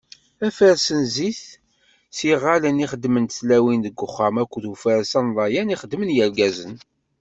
[0.47, 1.41] Afares n zzit
[2.15, 6.75] s yiγallen i xeddment-t tlawin deg uxxam akked ufares anḍayan i xeddmen yirgazen.